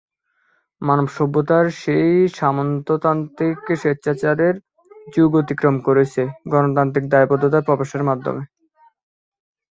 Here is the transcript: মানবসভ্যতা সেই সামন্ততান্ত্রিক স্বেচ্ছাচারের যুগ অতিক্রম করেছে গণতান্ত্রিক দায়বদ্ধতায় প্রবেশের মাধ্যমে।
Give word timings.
মানবসভ্যতা 0.81 1.57
সেই 1.81 2.07
সামন্ততান্ত্রিক 2.37 3.59
স্বেচ্ছাচারের 3.81 4.55
যুগ 5.07 5.31
অতিক্রম 5.35 5.75
করেছে 5.87 6.21
গণতান্ত্রিক 6.51 7.05
দায়বদ্ধতায় 7.09 7.65
প্রবেশের 7.67 8.03
মাধ্যমে। 8.09 8.43